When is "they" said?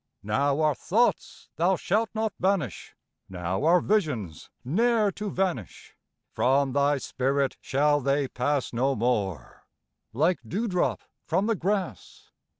8.01-8.27